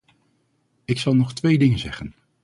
[0.85, 2.13] Ik zal nog twee dingen zeggen.